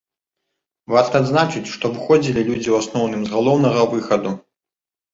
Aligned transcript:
Варта 0.93 1.15
адзначыць, 1.25 1.71
што 1.75 1.85
выходзілі 1.99 2.39
людзі 2.49 2.65
ў 2.71 2.75
асноўным 2.87 3.21
з 3.31 3.39
галоўнага 3.39 3.81
выхаду. 3.97 4.37